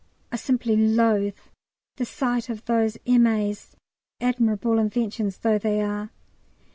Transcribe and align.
I 0.31 0.35
simply 0.35 0.75
loathe 0.75 1.37
the 1.97 2.05
sight 2.05 2.49
of 2.49 2.65
those 2.65 2.97
M.A.'s, 3.05 3.75
admirable 4.19 4.79
inventions 4.79 5.37
though 5.37 5.59
they 5.59 5.79
are. 5.79 6.09